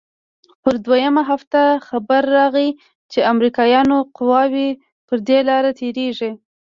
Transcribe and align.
پر 0.61 0.73
دويمه 0.85 1.23
هفته 1.29 1.61
خبر 1.87 2.21
راغى 2.37 2.69
چې 3.11 3.19
امريکايانو 3.31 3.97
قواوې 4.17 4.69
پر 5.07 5.17
دې 5.27 5.39
لاره 5.49 5.71
تېريږي. 5.81 6.31